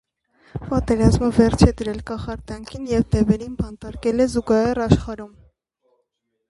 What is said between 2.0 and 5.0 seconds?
կախարդանքին և դևերին բանտարկել է զուգահեռ